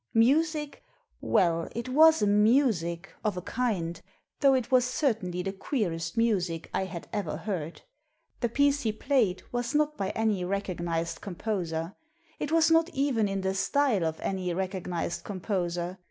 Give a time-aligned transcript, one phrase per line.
[0.15, 0.83] Music?
[1.21, 4.01] Well, it was a music— of a kind,
[4.39, 7.83] though it was certainly the queerest music I had ever heard.
[8.39, 11.93] The piece he played was not by any recognised composer;
[12.39, 15.99] it was not even in the style of any recognised composer.